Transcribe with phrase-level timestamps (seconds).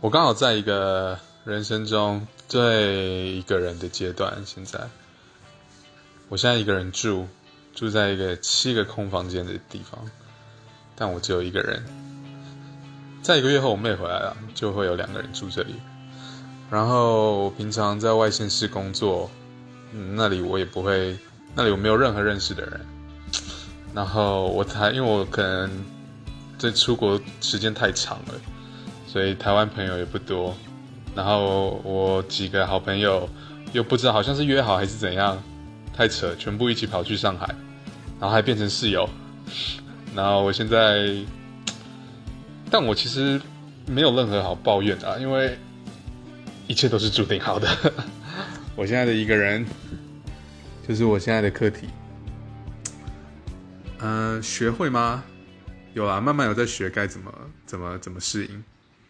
[0.00, 4.78] 我刚好在一个人生中最一个人的阶段，现在，
[6.28, 7.26] 我现在一个人住，
[7.74, 10.08] 住在一个七个空房间的地方，
[10.94, 11.84] 但我只有一个人。
[13.22, 15.74] 在一个月后，我妹回来了，就会有两个人住这里。
[16.70, 19.28] 然后我平常在外县市工作，
[20.14, 21.18] 那里我也不会，
[21.56, 22.80] 那里我没有任何认识的人。
[23.92, 25.68] 然后我才，因为我可能
[26.56, 28.34] 这出国时间太长了。
[29.18, 30.56] 所以台湾朋友也不多，
[31.12, 33.28] 然后我几个好朋友
[33.72, 35.42] 又不知道好像是约好还是怎样，
[35.92, 37.44] 太扯，全部一起跑去上海，
[38.20, 39.10] 然后还变成室友，
[40.14, 41.16] 然后我现在，
[42.70, 43.40] 但我其实
[43.88, 45.58] 没有任何好抱怨的，因为
[46.68, 47.68] 一切都是注定好的。
[48.76, 49.66] 我现在的一个人，
[50.86, 51.88] 就是我现在的课题，
[53.98, 55.24] 嗯，学会吗？
[55.92, 57.34] 有啊，慢慢有在学该怎么
[57.66, 58.62] 怎么怎么适应。